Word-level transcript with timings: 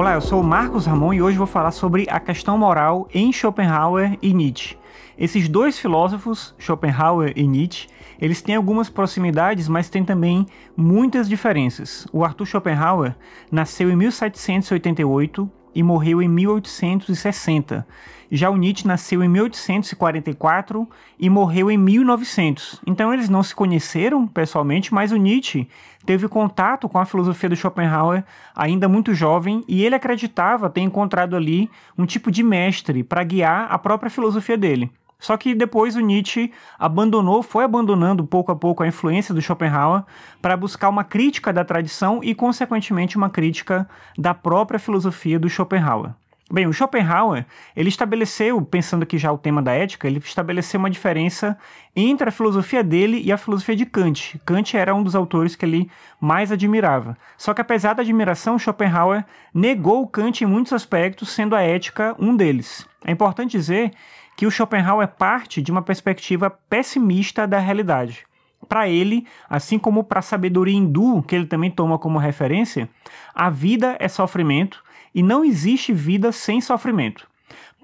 Olá, 0.00 0.14
eu 0.14 0.22
sou 0.22 0.40
o 0.40 0.42
Marcos 0.42 0.86
Ramon 0.86 1.12
e 1.12 1.20
hoje 1.20 1.36
vou 1.36 1.46
falar 1.46 1.72
sobre 1.72 2.06
a 2.08 2.18
questão 2.18 2.56
moral 2.56 3.06
em 3.12 3.30
Schopenhauer 3.30 4.16
e 4.22 4.32
Nietzsche. 4.32 4.78
Esses 5.18 5.46
dois 5.46 5.78
filósofos, 5.78 6.54
Schopenhauer 6.58 7.34
e 7.36 7.46
Nietzsche, 7.46 7.86
eles 8.18 8.40
têm 8.40 8.54
algumas 8.54 8.88
proximidades, 8.88 9.68
mas 9.68 9.90
têm 9.90 10.02
também 10.02 10.46
muitas 10.74 11.28
diferenças. 11.28 12.06
O 12.14 12.24
Arthur 12.24 12.46
Schopenhauer 12.46 13.14
nasceu 13.52 13.90
em 13.90 13.96
1788 13.96 15.50
e 15.74 15.82
morreu 15.82 16.20
em 16.22 16.28
1860. 16.28 17.86
Já 18.32 18.48
o 18.48 18.56
Nietzsche 18.56 18.86
nasceu 18.86 19.24
em 19.24 19.28
1844 19.28 20.88
e 21.18 21.28
morreu 21.28 21.68
em 21.68 21.76
1900. 21.76 22.80
Então 22.86 23.12
eles 23.12 23.28
não 23.28 23.42
se 23.42 23.54
conheceram 23.54 24.26
pessoalmente, 24.26 24.94
mas 24.94 25.10
o 25.10 25.16
Nietzsche 25.16 25.68
teve 26.06 26.28
contato 26.28 26.88
com 26.88 26.98
a 26.98 27.04
filosofia 27.04 27.48
do 27.48 27.56
Schopenhauer 27.56 28.24
ainda 28.54 28.88
muito 28.88 29.14
jovem 29.14 29.64
e 29.66 29.84
ele 29.84 29.96
acreditava 29.96 30.70
ter 30.70 30.80
encontrado 30.80 31.34
ali 31.34 31.68
um 31.98 32.06
tipo 32.06 32.30
de 32.30 32.42
mestre 32.42 33.02
para 33.02 33.24
guiar 33.24 33.66
a 33.68 33.78
própria 33.78 34.10
filosofia 34.10 34.56
dele. 34.56 34.90
Só 35.20 35.36
que 35.36 35.54
depois 35.54 35.94
o 35.94 36.00
Nietzsche 36.00 36.50
abandonou, 36.78 37.42
foi 37.42 37.62
abandonando 37.62 38.26
pouco 38.26 38.50
a 38.50 38.56
pouco 38.56 38.82
a 38.82 38.88
influência 38.88 39.34
do 39.34 39.42
Schopenhauer 39.42 40.02
para 40.40 40.56
buscar 40.56 40.88
uma 40.88 41.04
crítica 41.04 41.52
da 41.52 41.64
tradição 41.64 42.20
e, 42.24 42.34
consequentemente, 42.34 43.16
uma 43.16 43.30
crítica 43.30 43.88
da 44.18 44.34
própria 44.34 44.80
filosofia 44.80 45.38
do 45.38 45.48
Schopenhauer. 45.48 46.12
Bem, 46.52 46.66
o 46.66 46.72
Schopenhauer, 46.72 47.46
ele 47.76 47.88
estabeleceu, 47.88 48.60
pensando 48.60 49.04
aqui 49.04 49.16
já 49.16 49.30
o 49.30 49.38
tema 49.38 49.62
da 49.62 49.70
ética, 49.70 50.08
ele 50.08 50.18
estabeleceu 50.18 50.80
uma 50.80 50.90
diferença 50.90 51.56
entre 51.94 52.28
a 52.28 52.32
filosofia 52.32 52.82
dele 52.82 53.22
e 53.24 53.30
a 53.30 53.36
filosofia 53.36 53.76
de 53.76 53.86
Kant. 53.86 54.40
Kant 54.44 54.76
era 54.76 54.92
um 54.92 55.00
dos 55.00 55.14
autores 55.14 55.54
que 55.54 55.64
ele 55.64 55.88
mais 56.20 56.50
admirava. 56.50 57.16
Só 57.38 57.54
que 57.54 57.60
apesar 57.60 57.92
da 57.92 58.02
admiração, 58.02 58.58
Schopenhauer 58.58 59.24
negou 59.54 60.04
Kant 60.08 60.42
em 60.42 60.46
muitos 60.46 60.72
aspectos, 60.72 61.30
sendo 61.30 61.54
a 61.54 61.62
ética 61.62 62.16
um 62.18 62.34
deles. 62.34 62.84
É 63.04 63.12
importante 63.12 63.52
dizer 63.52 63.92
que 64.36 64.46
o 64.46 64.50
Schopenhauer 64.50 65.08
parte 65.08 65.60
de 65.60 65.70
uma 65.70 65.82
perspectiva 65.82 66.50
pessimista 66.50 67.46
da 67.46 67.58
realidade. 67.58 68.26
Para 68.68 68.88
ele, 68.88 69.26
assim 69.48 69.78
como 69.78 70.04
para 70.04 70.20
a 70.20 70.22
sabedoria 70.22 70.76
hindu, 70.76 71.22
que 71.22 71.34
ele 71.34 71.46
também 71.46 71.70
toma 71.70 71.98
como 71.98 72.18
referência, 72.18 72.88
a 73.34 73.50
vida 73.50 73.96
é 73.98 74.08
sofrimento 74.08 74.82
e 75.14 75.22
não 75.22 75.44
existe 75.44 75.92
vida 75.92 76.30
sem 76.32 76.60
sofrimento. 76.60 77.26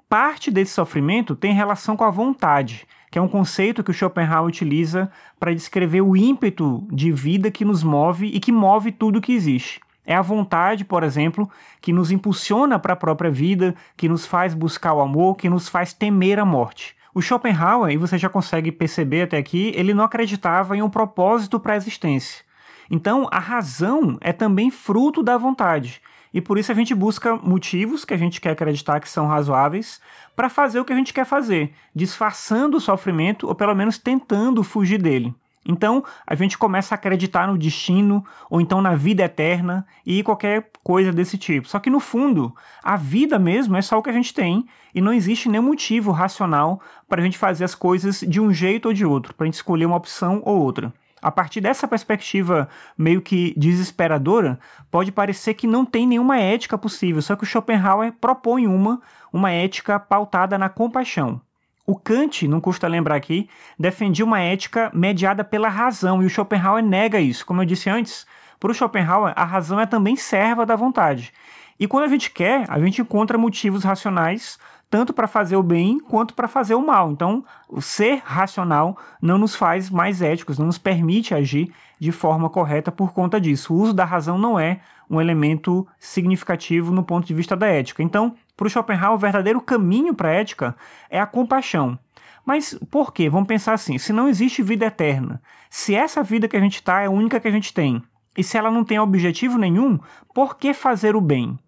Parte 0.08 0.50
desse 0.50 0.72
sofrimento 0.72 1.34
tem 1.34 1.52
relação 1.52 1.96
com 1.96 2.04
a 2.04 2.10
vontade, 2.10 2.86
que 3.10 3.18
é 3.18 3.22
um 3.22 3.28
conceito 3.28 3.82
que 3.82 3.90
o 3.90 3.94
Schopenhauer 3.94 4.46
utiliza 4.46 5.10
para 5.40 5.54
descrever 5.54 6.02
o 6.02 6.16
ímpeto 6.16 6.86
de 6.92 7.10
vida 7.10 7.50
que 7.50 7.64
nos 7.64 7.82
move 7.82 8.26
e 8.26 8.38
que 8.38 8.52
move 8.52 8.92
tudo 8.92 9.20
que 9.20 9.32
existe. 9.32 9.80
É 10.06 10.14
a 10.14 10.22
vontade, 10.22 10.84
por 10.84 11.02
exemplo, 11.02 11.50
que 11.80 11.92
nos 11.92 12.12
impulsiona 12.12 12.78
para 12.78 12.92
a 12.92 12.96
própria 12.96 13.30
vida, 13.30 13.74
que 13.96 14.08
nos 14.08 14.24
faz 14.24 14.54
buscar 14.54 14.94
o 14.94 15.00
amor, 15.00 15.36
que 15.36 15.48
nos 15.48 15.68
faz 15.68 15.92
temer 15.92 16.38
a 16.38 16.44
morte. 16.44 16.94
O 17.12 17.20
Schopenhauer, 17.20 17.92
e 17.92 17.96
você 17.96 18.16
já 18.16 18.28
consegue 18.28 18.70
perceber 18.70 19.22
até 19.22 19.36
aqui, 19.36 19.72
ele 19.74 19.92
não 19.92 20.04
acreditava 20.04 20.76
em 20.76 20.82
um 20.82 20.88
propósito 20.88 21.58
para 21.58 21.72
a 21.72 21.76
existência. 21.76 22.44
Então, 22.88 23.28
a 23.32 23.38
razão 23.40 24.16
é 24.20 24.32
também 24.32 24.70
fruto 24.70 25.22
da 25.22 25.36
vontade. 25.36 26.00
E 26.32 26.40
por 26.40 26.58
isso 26.58 26.70
a 26.70 26.74
gente 26.74 26.94
busca 26.94 27.34
motivos 27.36 28.04
que 28.04 28.12
a 28.12 28.16
gente 28.16 28.40
quer 28.40 28.50
acreditar 28.50 29.00
que 29.00 29.08
são 29.08 29.26
razoáveis 29.26 30.00
para 30.36 30.50
fazer 30.50 30.78
o 30.78 30.84
que 30.84 30.92
a 30.92 30.96
gente 30.96 31.14
quer 31.14 31.24
fazer, 31.24 31.72
disfarçando 31.94 32.76
o 32.76 32.80
sofrimento 32.80 33.48
ou 33.48 33.54
pelo 33.54 33.74
menos 33.74 33.96
tentando 33.96 34.62
fugir 34.62 35.00
dele. 35.00 35.34
Então, 35.66 36.04
a 36.26 36.34
gente 36.34 36.56
começa 36.56 36.94
a 36.94 36.96
acreditar 36.96 37.48
no 37.48 37.58
destino, 37.58 38.24
ou 38.48 38.60
então 38.60 38.80
na 38.80 38.94
vida 38.94 39.24
eterna, 39.24 39.84
e 40.04 40.22
qualquer 40.22 40.70
coisa 40.82 41.12
desse 41.12 41.36
tipo. 41.36 41.68
Só 41.68 41.80
que, 41.80 41.90
no 41.90 41.98
fundo, 41.98 42.54
a 42.82 42.96
vida 42.96 43.38
mesmo 43.38 43.76
é 43.76 43.82
só 43.82 43.98
o 43.98 44.02
que 44.02 44.10
a 44.10 44.12
gente 44.12 44.32
tem, 44.32 44.66
e 44.94 45.00
não 45.00 45.12
existe 45.12 45.48
nenhum 45.48 45.64
motivo 45.64 46.12
racional 46.12 46.80
para 47.08 47.20
a 47.20 47.24
gente 47.24 47.36
fazer 47.36 47.64
as 47.64 47.74
coisas 47.74 48.20
de 48.20 48.40
um 48.40 48.52
jeito 48.52 48.86
ou 48.86 48.94
de 48.94 49.04
outro, 49.04 49.34
para 49.34 49.44
a 49.44 49.46
gente 49.46 49.54
escolher 49.54 49.86
uma 49.86 49.96
opção 49.96 50.40
ou 50.44 50.58
outra. 50.58 50.92
A 51.20 51.30
partir 51.30 51.60
dessa 51.60 51.88
perspectiva 51.88 52.68
meio 52.96 53.20
que 53.20 53.52
desesperadora, 53.56 54.60
pode 54.90 55.10
parecer 55.10 55.54
que 55.54 55.66
não 55.66 55.84
tem 55.84 56.06
nenhuma 56.06 56.38
ética 56.38 56.78
possível, 56.78 57.20
só 57.20 57.34
que 57.34 57.42
o 57.42 57.46
Schopenhauer 57.46 58.12
propõe 58.12 58.66
uma, 58.66 59.00
uma 59.32 59.50
ética 59.50 59.98
pautada 59.98 60.56
na 60.56 60.68
compaixão. 60.68 61.40
O 61.86 61.94
Kant, 61.94 62.48
não 62.48 62.60
custa 62.60 62.88
lembrar 62.88 63.14
aqui, 63.14 63.48
defendia 63.78 64.24
uma 64.24 64.40
ética 64.40 64.90
mediada 64.92 65.44
pela 65.44 65.68
razão 65.68 66.20
e 66.20 66.26
o 66.26 66.28
Schopenhauer 66.28 66.82
nega 66.82 67.20
isso. 67.20 67.46
Como 67.46 67.62
eu 67.62 67.66
disse 67.66 67.88
antes, 67.88 68.26
para 68.58 68.72
o 68.72 68.74
Schopenhauer, 68.74 69.32
a 69.36 69.44
razão 69.44 69.78
é 69.78 69.86
também 69.86 70.16
serva 70.16 70.66
da 70.66 70.74
vontade. 70.74 71.32
E 71.78 71.86
quando 71.86 72.04
a 72.04 72.08
gente 72.08 72.30
quer, 72.30 72.64
a 72.68 72.80
gente 72.80 73.00
encontra 73.00 73.38
motivos 73.38 73.84
racionais 73.84 74.58
tanto 74.88 75.12
para 75.12 75.26
fazer 75.26 75.56
o 75.56 75.62
bem 75.62 75.98
quanto 75.98 76.34
para 76.34 76.48
fazer 76.48 76.74
o 76.74 76.84
mal. 76.84 77.10
Então, 77.10 77.44
o 77.68 77.80
ser 77.80 78.22
racional 78.24 78.96
não 79.20 79.36
nos 79.36 79.54
faz 79.54 79.90
mais 79.90 80.22
éticos, 80.22 80.58
não 80.58 80.66
nos 80.66 80.78
permite 80.78 81.34
agir 81.34 81.72
de 81.98 82.12
forma 82.12 82.48
correta 82.48 82.92
por 82.92 83.12
conta 83.12 83.40
disso. 83.40 83.74
O 83.74 83.78
uso 83.78 83.92
da 83.92 84.04
razão 84.04 84.38
não 84.38 84.58
é 84.58 84.80
um 85.08 85.20
elemento 85.20 85.86
significativo 85.98 86.92
no 86.92 87.02
ponto 87.02 87.26
de 87.26 87.34
vista 87.34 87.56
da 87.56 87.66
ética. 87.66 88.02
Então, 88.02 88.34
para 88.56 88.66
o 88.66 88.70
Schopenhauer, 88.70 89.14
o 89.14 89.18
verdadeiro 89.18 89.60
caminho 89.60 90.14
para 90.14 90.30
a 90.30 90.32
ética 90.32 90.76
é 91.10 91.20
a 91.20 91.26
compaixão. 91.26 91.98
Mas 92.44 92.78
por 92.90 93.12
quê? 93.12 93.28
Vamos 93.28 93.48
pensar 93.48 93.74
assim: 93.74 93.98
se 93.98 94.12
não 94.12 94.28
existe 94.28 94.62
vida 94.62 94.86
eterna, 94.86 95.42
se 95.68 95.94
essa 95.94 96.22
vida 96.22 96.48
que 96.48 96.56
a 96.56 96.60
gente 96.60 96.76
está 96.76 97.02
é 97.02 97.06
a 97.06 97.10
única 97.10 97.40
que 97.40 97.48
a 97.48 97.50
gente 97.50 97.74
tem, 97.74 98.02
e 98.36 98.44
se 98.44 98.56
ela 98.56 98.70
não 98.70 98.84
tem 98.84 98.98
objetivo 98.98 99.58
nenhum, 99.58 99.98
por 100.32 100.56
que 100.56 100.72
fazer 100.72 101.16
o 101.16 101.20
bem? 101.20 101.58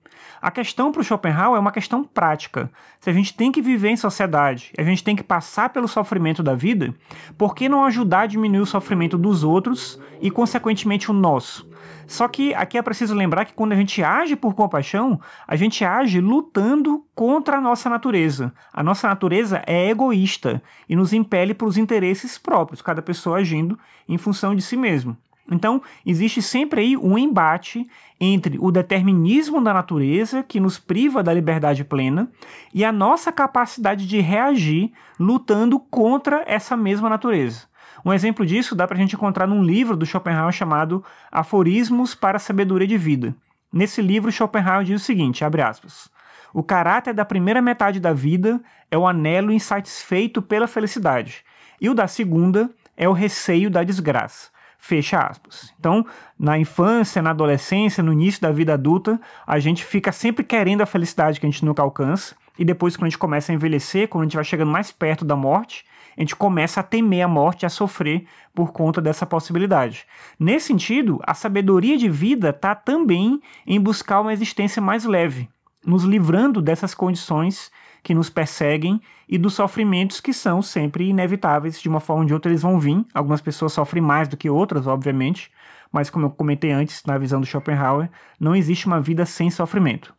A 0.40 0.52
questão 0.52 0.92
para 0.92 1.00
o 1.00 1.04
Schopenhauer 1.04 1.56
é 1.56 1.60
uma 1.60 1.72
questão 1.72 2.04
prática. 2.04 2.70
Se 3.00 3.10
a 3.10 3.12
gente 3.12 3.34
tem 3.34 3.50
que 3.50 3.60
viver 3.60 3.88
em 3.88 3.96
sociedade, 3.96 4.72
a 4.78 4.82
gente 4.84 5.02
tem 5.02 5.16
que 5.16 5.22
passar 5.22 5.70
pelo 5.70 5.88
sofrimento 5.88 6.44
da 6.44 6.54
vida, 6.54 6.94
por 7.36 7.56
que 7.56 7.68
não 7.68 7.84
ajudar 7.84 8.20
a 8.20 8.26
diminuir 8.26 8.60
o 8.60 8.66
sofrimento 8.66 9.18
dos 9.18 9.42
outros 9.42 10.00
e, 10.20 10.30
consequentemente, 10.30 11.10
o 11.10 11.14
nosso? 11.14 11.68
Só 12.08 12.26
que 12.26 12.54
aqui 12.54 12.78
é 12.78 12.82
preciso 12.82 13.14
lembrar 13.14 13.44
que 13.44 13.52
quando 13.52 13.72
a 13.72 13.76
gente 13.76 14.02
age 14.02 14.34
por 14.34 14.54
compaixão, 14.54 15.20
a 15.46 15.54
gente 15.56 15.84
age 15.84 16.22
lutando 16.22 17.04
contra 17.14 17.58
a 17.58 17.60
nossa 17.60 17.90
natureza. 17.90 18.50
A 18.72 18.82
nossa 18.82 19.06
natureza 19.06 19.62
é 19.66 19.90
egoísta 19.90 20.62
e 20.88 20.96
nos 20.96 21.12
impele 21.12 21.52
para 21.52 21.68
os 21.68 21.76
interesses 21.76 22.38
próprios, 22.38 22.80
cada 22.80 23.02
pessoa 23.02 23.38
agindo 23.38 23.78
em 24.08 24.16
função 24.16 24.56
de 24.56 24.62
si 24.62 24.74
mesmo. 24.74 25.18
Então, 25.50 25.82
existe 26.04 26.40
sempre 26.40 26.80
aí 26.80 26.96
um 26.96 27.18
embate 27.18 27.86
entre 28.18 28.58
o 28.58 28.70
determinismo 28.70 29.62
da 29.62 29.74
natureza, 29.74 30.42
que 30.42 30.58
nos 30.58 30.78
priva 30.78 31.22
da 31.22 31.32
liberdade 31.32 31.84
plena, 31.84 32.30
e 32.72 32.84
a 32.84 32.92
nossa 32.92 33.30
capacidade 33.30 34.06
de 34.06 34.20
reagir 34.20 34.92
lutando 35.20 35.78
contra 35.78 36.42
essa 36.46 36.74
mesma 36.74 37.08
natureza. 37.10 37.67
Um 38.04 38.12
exemplo 38.12 38.46
disso 38.46 38.74
dá 38.74 38.86
para 38.86 38.96
a 38.96 39.00
gente 39.00 39.14
encontrar 39.14 39.46
num 39.46 39.62
livro 39.62 39.96
do 39.96 40.06
Schopenhauer 40.06 40.52
chamado 40.52 41.04
Aforismos 41.30 42.14
para 42.14 42.36
a 42.36 42.40
Sabedoria 42.40 42.86
de 42.86 42.96
Vida. 42.96 43.34
Nesse 43.72 44.00
livro, 44.00 44.32
Schopenhauer 44.32 44.84
diz 44.84 45.02
o 45.02 45.04
seguinte, 45.04 45.44
abre 45.44 45.62
aspas, 45.62 46.10
o 46.52 46.62
caráter 46.62 47.12
da 47.12 47.24
primeira 47.24 47.60
metade 47.60 48.00
da 48.00 48.12
vida 48.12 48.60
é 48.90 48.96
o 48.96 49.06
anelo 49.06 49.52
insatisfeito 49.52 50.40
pela 50.40 50.66
felicidade, 50.66 51.44
e 51.80 51.90
o 51.90 51.94
da 51.94 52.06
segunda 52.06 52.70
é 52.96 53.08
o 53.08 53.12
receio 53.12 53.70
da 53.70 53.84
desgraça. 53.84 54.48
Fecha 54.80 55.18
aspas. 55.18 55.74
Então, 55.78 56.06
na 56.38 56.56
infância, 56.56 57.20
na 57.20 57.30
adolescência, 57.30 58.02
no 58.02 58.12
início 58.12 58.40
da 58.40 58.52
vida 58.52 58.74
adulta, 58.74 59.20
a 59.46 59.58
gente 59.58 59.84
fica 59.84 60.12
sempre 60.12 60.44
querendo 60.44 60.80
a 60.82 60.86
felicidade 60.86 61.40
que 61.40 61.46
a 61.46 61.50
gente 61.50 61.64
nunca 61.64 61.82
alcança. 61.82 62.36
E 62.56 62.64
depois, 62.64 62.96
quando 62.96 63.06
a 63.06 63.08
gente 63.10 63.18
começa 63.18 63.50
a 63.50 63.54
envelhecer, 63.54 64.08
quando 64.08 64.22
a 64.22 64.24
gente 64.26 64.36
vai 64.36 64.44
chegando 64.44 64.70
mais 64.70 64.92
perto 64.92 65.24
da 65.24 65.34
morte, 65.34 65.84
a 66.18 66.20
gente 66.20 66.34
começa 66.34 66.80
a 66.80 66.82
temer 66.82 67.24
a 67.24 67.28
morte, 67.28 67.64
a 67.64 67.68
sofrer 67.68 68.26
por 68.52 68.72
conta 68.72 69.00
dessa 69.00 69.24
possibilidade. 69.24 70.04
Nesse 70.36 70.66
sentido, 70.66 71.20
a 71.24 71.32
sabedoria 71.32 71.96
de 71.96 72.08
vida 72.08 72.50
está 72.50 72.74
também 72.74 73.40
em 73.64 73.80
buscar 73.80 74.20
uma 74.20 74.32
existência 74.32 74.82
mais 74.82 75.04
leve, 75.04 75.48
nos 75.86 76.02
livrando 76.02 76.60
dessas 76.60 76.92
condições 76.92 77.70
que 78.02 78.14
nos 78.14 78.28
perseguem 78.28 79.00
e 79.28 79.38
dos 79.38 79.54
sofrimentos 79.54 80.20
que 80.20 80.32
são 80.32 80.60
sempre 80.60 81.08
inevitáveis, 81.08 81.80
de 81.80 81.88
uma 81.88 82.00
forma 82.00 82.22
ou 82.22 82.26
de 82.26 82.34
outra 82.34 82.50
eles 82.50 82.62
vão 82.62 82.80
vir. 82.80 83.04
Algumas 83.14 83.40
pessoas 83.40 83.72
sofrem 83.72 84.02
mais 84.02 84.26
do 84.26 84.36
que 84.36 84.50
outras, 84.50 84.88
obviamente, 84.88 85.52
mas 85.92 86.10
como 86.10 86.26
eu 86.26 86.30
comentei 86.30 86.72
antes, 86.72 87.04
na 87.04 87.16
visão 87.16 87.40
do 87.40 87.46
Schopenhauer, 87.46 88.10
não 88.40 88.56
existe 88.56 88.88
uma 88.88 89.00
vida 89.00 89.24
sem 89.24 89.52
sofrimento. 89.52 90.12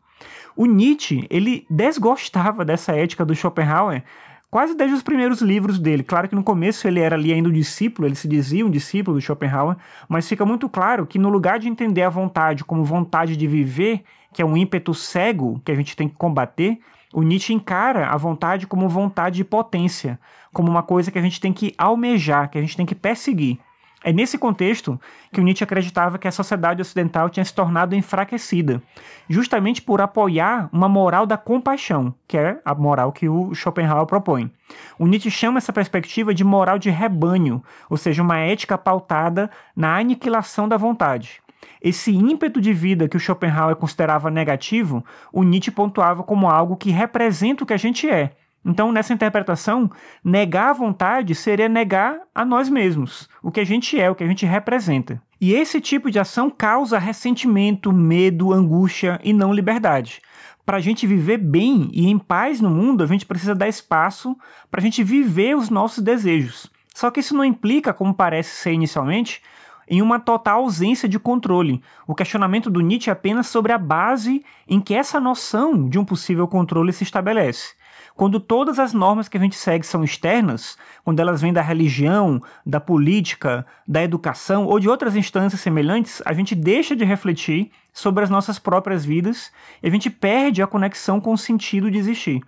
O 0.56 0.66
Nietzsche, 0.66 1.28
ele 1.30 1.66
desgostava 1.70 2.64
dessa 2.64 2.94
ética 2.94 3.26
do 3.26 3.36
Schopenhauer 3.36 4.04
quase 4.50 4.76
desde 4.76 4.96
os 4.96 5.04
primeiros 5.04 5.42
livros 5.42 5.80
dele. 5.80 6.04
Claro 6.04 6.28
que 6.28 6.36
no 6.36 6.44
começo 6.44 6.88
ele 6.88 7.00
era 7.00 7.16
ali 7.16 7.32
ainda 7.32 7.50
um 7.50 7.52
discípulo, 7.52 8.08
ele 8.08 8.16
se 8.16 8.28
dizia 8.28 8.66
um 8.66 8.70
discípulo 8.70 9.18
do 9.18 9.22
Schopenhauer, 9.22 9.78
mas 10.08 10.28
fica 10.28 10.46
muito 10.46 10.68
claro 10.68 11.06
que 11.06 11.20
no 11.20 11.30
lugar 11.30 11.60
de 11.60 11.68
entender 11.68 12.04
a 12.04 12.10
vontade 12.10 12.64
como 12.64 12.84
vontade 12.84 13.38
de 13.38 13.48
viver, 13.48 14.04
que 14.34 14.42
é 14.42 14.46
um 14.46 14.58
ímpeto 14.58 14.94
cego 14.94 15.62
que 15.64 15.72
a 15.72 15.76
gente 15.76 15.96
tem 15.96 16.08
que 16.08 16.16
combater, 16.16 16.80
o 17.14 17.24
Nietzsche 17.24 17.54
encara 17.54 18.08
a 18.08 18.18
vontade 18.18 18.68
como 18.68 18.88
vontade 18.88 19.38
de 19.38 19.44
potência, 19.44 20.20
como 20.54 20.70
uma 20.70 20.84
coisa 20.84 21.10
que 21.12 21.18
a 21.18 21.22
gente 21.22 21.42
tem 21.42 21.52
que 21.52 21.74
almejar, 21.78 22.50
que 22.50 22.58
a 22.58 22.62
gente 22.62 22.78
tem 22.78 22.86
que 22.86 22.96
perseguir. 22.96 23.60
É 24.04 24.14
nesse 24.14 24.38
contexto 24.38 25.00
que 25.32 25.42
o 25.42 25.44
Nietzsche 25.44 25.64
acreditava 25.64 26.18
que 26.18 26.28
a 26.28 26.32
sociedade 26.32 26.82
ocidental 26.82 27.30
tinha 27.30 27.44
se 27.44 27.54
tornado 27.54 27.96
enfraquecida, 27.96 28.82
justamente 29.28 29.82
por 29.82 30.00
apoiar 30.00 30.70
uma 30.72 30.88
moral 30.88 31.26
da 31.26 31.38
compaixão, 31.38 32.14
que 32.28 32.38
é 32.38 32.60
a 32.64 32.74
moral 32.74 33.12
que 33.12 33.28
o 33.28 33.54
Schopenhauer 33.54 34.06
propõe. 34.06 34.50
O 34.98 35.06
Nietzsche 35.06 35.30
chama 35.30 35.58
essa 35.58 35.74
perspectiva 35.74 36.34
de 36.34 36.44
moral 36.44 36.80
de 36.80 36.90
rebanho, 36.90 37.62
ou 37.90 37.98
seja, 37.98 38.24
uma 38.24 38.38
ética 38.38 38.78
pautada 38.78 39.50
na 39.76 39.98
aniquilação 39.98 40.68
da 40.70 40.78
vontade. 40.78 41.42
Esse 41.82 42.12
ímpeto 42.12 42.62
de 42.62 42.74
vida 42.74 43.08
que 43.08 43.18
o 43.18 43.20
Schopenhauer 43.20 43.76
considerava 43.76 44.32
negativo, 44.32 45.04
o 45.32 45.44
Nietzsche 45.44 45.72
pontuava 45.72 46.24
como 46.24 46.50
algo 46.50 46.78
que 46.78 46.90
representa 46.90 47.64
o 47.64 47.68
que 47.68 47.74
a 47.74 47.78
gente 47.78 48.10
é, 48.10 48.32
então, 48.66 48.92
nessa 48.92 49.14
interpretação, 49.14 49.90
negar 50.24 50.70
a 50.70 50.74
vontade 50.74 51.34
seria 51.34 51.70
negar 51.70 52.20
a 52.36 52.44
nós 52.44 52.70
mesmos, 52.70 53.30
o 53.42 53.52
que 53.52 53.60
a 53.60 53.66
gente 53.66 54.00
é, 54.00 54.10
o 54.10 54.16
que 54.16 54.24
a 54.24 54.28
gente 54.28 54.46
representa. 54.46 55.22
E 55.40 55.54
esse 55.54 55.80
tipo 55.80 56.12
de 56.12 56.20
ação 56.20 56.50
causa 56.50 57.00
ressentimento, 57.00 57.94
medo, 57.94 58.52
angústia 58.52 59.20
e 59.24 59.32
não 59.32 59.54
liberdade. 59.54 60.22
Para 60.66 60.78
a 60.78 60.82
gente 60.82 61.08
viver 61.08 61.38
bem 61.38 61.90
e 61.94 62.08
em 62.10 62.20
paz 62.20 62.60
no 62.60 62.70
mundo, 62.70 63.04
a 63.04 63.08
gente 63.08 63.26
precisa 63.26 63.56
dar 63.56 63.68
espaço 63.68 64.38
para 64.70 64.82
a 64.82 64.84
gente 64.84 65.04
viver 65.04 65.56
os 65.56 65.70
nossos 65.70 66.04
desejos. 66.04 66.70
Só 66.94 67.10
que 67.10 67.22
isso 67.22 67.36
não 67.36 67.46
implica, 67.46 67.94
como 67.94 68.14
parece 68.14 68.56
ser 68.56 68.74
inicialmente, 68.74 69.42
em 69.90 70.02
uma 70.02 70.20
total 70.20 70.62
ausência 70.62 71.10
de 71.10 71.18
controle. 71.18 71.82
O 72.06 72.14
questionamento 72.14 72.70
do 72.70 72.80
Nietzsche 72.80 73.10
é 73.10 73.14
apenas 73.14 73.48
sobre 73.48 73.72
a 73.72 73.78
base 73.78 74.46
em 74.68 74.80
que 74.80 74.94
essa 74.94 75.20
noção 75.20 75.90
de 75.90 75.98
um 75.98 76.06
possível 76.06 76.48
controle 76.48 76.94
se 76.94 77.04
estabelece. 77.04 77.74
Quando 78.16 78.40
todas 78.40 78.80
as 78.80 78.94
normas 78.94 79.30
que 79.30 79.38
a 79.38 79.40
gente 79.40 79.56
segue 79.56 79.86
são 79.86 80.04
externas, 80.04 80.78
quando 81.06 81.22
elas 81.22 81.42
vêm 81.42 81.54
da 81.54 81.62
religião, 81.62 82.42
da 82.66 82.80
política, 82.80 83.66
da 83.88 84.04
educação 84.04 84.66
ou 84.66 84.78
de 84.78 84.90
outras 84.90 85.16
instâncias 85.16 85.62
semelhantes, 85.62 86.22
a 86.26 86.34
gente 86.34 86.54
deixa 86.54 86.96
de 86.96 87.06
refletir 87.06 87.72
sobre 87.94 88.24
as 88.24 88.30
nossas 88.30 88.60
próprias 88.60 89.06
vidas 89.06 89.52
e 89.82 89.88
a 89.88 89.90
gente 89.90 90.10
perde 90.10 90.62
a 90.62 90.68
conexão 90.68 91.22
com 91.22 91.32
o 91.32 91.38
sentido 91.38 91.90
de 91.90 91.98
existir. 91.98 92.42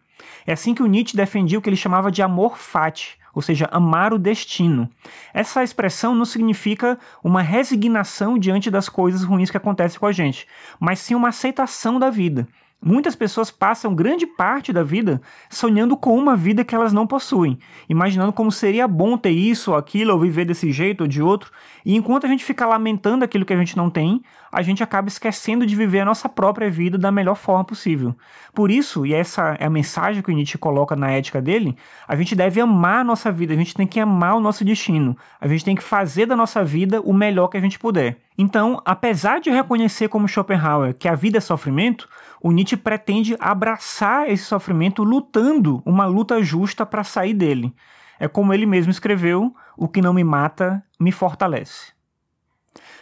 É 0.45 0.51
assim 0.53 0.75
que 0.75 0.83
o 0.83 0.87
Nietzsche 0.87 1.15
defendia 1.15 1.57
o 1.57 1.61
que 1.61 1.69
ele 1.69 1.77
chamava 1.77 2.11
de 2.11 2.21
amor 2.21 2.57
fati, 2.57 3.17
ou 3.33 3.41
seja, 3.41 3.67
amar 3.71 4.13
o 4.13 4.19
destino. 4.19 4.89
Essa 5.33 5.63
expressão 5.63 6.13
não 6.15 6.25
significa 6.25 6.97
uma 7.23 7.41
resignação 7.41 8.37
diante 8.37 8.69
das 8.69 8.89
coisas 8.89 9.23
ruins 9.23 9.49
que 9.49 9.57
acontecem 9.57 9.99
com 9.99 10.05
a 10.05 10.11
gente, 10.11 10.47
mas 10.79 10.99
sim 10.99 11.15
uma 11.15 11.29
aceitação 11.29 11.99
da 11.99 12.09
vida. 12.09 12.47
Muitas 12.83 13.15
pessoas 13.15 13.51
passam 13.51 13.93
grande 13.93 14.25
parte 14.25 14.73
da 14.73 14.81
vida 14.81 15.21
sonhando 15.51 15.95
com 15.95 16.17
uma 16.17 16.35
vida 16.35 16.63
que 16.63 16.73
elas 16.73 16.91
não 16.91 17.05
possuem, 17.05 17.59
imaginando 17.87 18.33
como 18.33 18.51
seria 18.51 18.87
bom 18.87 19.15
ter 19.17 19.29
isso 19.29 19.69
ou 19.69 19.77
aquilo, 19.77 20.13
ou 20.13 20.19
viver 20.19 20.45
desse 20.45 20.71
jeito 20.71 21.01
ou 21.01 21.07
de 21.07 21.21
outro, 21.21 21.51
e 21.85 21.95
enquanto 21.95 22.25
a 22.25 22.27
gente 22.27 22.43
fica 22.43 22.65
lamentando 22.65 23.23
aquilo 23.23 23.45
que 23.45 23.53
a 23.53 23.57
gente 23.57 23.77
não 23.77 23.87
tem, 23.87 24.23
a 24.51 24.63
gente 24.63 24.81
acaba 24.81 25.07
esquecendo 25.07 25.63
de 25.63 25.75
viver 25.75 25.99
a 25.99 26.05
nossa 26.05 26.27
própria 26.27 26.71
vida 26.71 26.97
da 26.97 27.11
melhor 27.11 27.35
forma 27.35 27.63
possível. 27.63 28.15
Por 28.51 28.71
isso, 28.71 29.05
e 29.05 29.13
essa 29.13 29.55
é 29.59 29.65
a 29.65 29.69
mensagem 29.69 30.23
que 30.23 30.31
o 30.31 30.33
Nietzsche 30.33 30.57
coloca 30.57 30.95
na 30.95 31.11
ética 31.11 31.39
dele, 31.39 31.77
a 32.07 32.15
gente 32.15 32.35
deve 32.35 32.59
amar 32.59 33.01
a 33.01 33.03
nossa 33.03 33.31
vida, 33.31 33.53
a 33.53 33.57
gente 33.57 33.75
tem 33.75 33.85
que 33.85 33.99
amar 33.99 34.35
o 34.35 34.39
nosso 34.39 34.65
destino, 34.65 35.15
a 35.39 35.47
gente 35.47 35.63
tem 35.63 35.75
que 35.75 35.83
fazer 35.83 36.25
da 36.25 36.35
nossa 36.35 36.63
vida 36.63 36.99
o 36.99 37.13
melhor 37.13 37.47
que 37.47 37.57
a 37.57 37.61
gente 37.61 37.77
puder. 37.77 38.17
Então, 38.37 38.81
apesar 38.85 39.39
de 39.39 39.49
reconhecer 39.49 40.07
como 40.07 40.27
Schopenhauer 40.27 40.93
que 40.93 41.07
a 41.07 41.15
vida 41.15 41.37
é 41.37 41.41
sofrimento, 41.41 42.07
o 42.41 42.51
Nietzsche 42.51 42.77
pretende 42.77 43.35
abraçar 43.39 44.29
esse 44.29 44.45
sofrimento 44.45 45.03
lutando 45.03 45.81
uma 45.85 46.05
luta 46.05 46.41
justa 46.41 46.85
para 46.85 47.03
sair 47.03 47.33
dele. 47.33 47.73
É 48.19 48.27
como 48.27 48.53
ele 48.53 48.65
mesmo 48.65 48.91
escreveu: 48.91 49.53
o 49.77 49.87
que 49.87 50.01
não 50.01 50.13
me 50.13 50.23
mata 50.23 50.83
me 50.99 51.11
fortalece. 51.11 51.91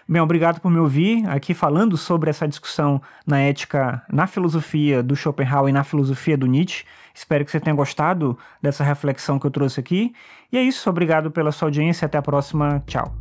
Bem, 0.08 0.22
obrigado 0.22 0.60
por 0.60 0.72
me 0.72 0.80
ouvir 0.80 1.30
aqui 1.30 1.54
falando 1.54 1.96
sobre 1.96 2.32
essa 2.32 2.48
discussão 2.48 3.00
na 3.28 3.40
ética, 3.40 4.02
na 4.12 4.26
filosofia 4.26 5.04
do 5.04 5.16
Schopenhauer 5.16 5.70
e 5.70 5.74
na 5.74 5.84
filosofia 5.84 6.36
do 6.36 6.48
Nietzsche. 6.48 6.84
Espero 7.14 7.46
que 7.46 7.52
você 7.52 7.60
tenha 7.60 7.76
gostado 7.76 8.36
dessa 8.60 8.84
reflexão 8.84 9.38
que 9.38 9.46
eu 9.46 9.52
trouxe 9.52 9.80
aqui. 9.80 10.12
E 10.52 10.58
é 10.58 10.64
isso, 10.64 10.90
obrigado 10.90 11.30
pela 11.30 11.52
sua 11.52 11.68
audiência. 11.68 12.08
Até 12.08 12.18
a 12.18 12.24
próxima. 12.24 12.84
Tchau. 12.88 13.14